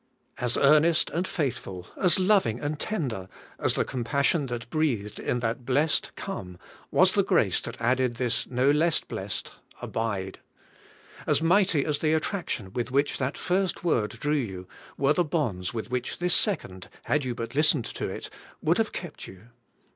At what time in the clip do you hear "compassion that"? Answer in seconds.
3.85-4.67